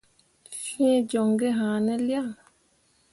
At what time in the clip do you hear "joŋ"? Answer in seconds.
1.09-1.29